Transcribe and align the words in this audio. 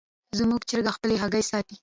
زموږ 0.39 0.61
چرګه 0.69 0.91
خپلې 0.95 1.15
هګۍ 1.21 1.43
ساتي. 1.51 1.75